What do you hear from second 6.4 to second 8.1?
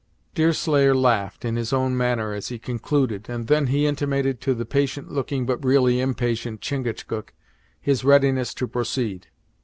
Chingachgook, his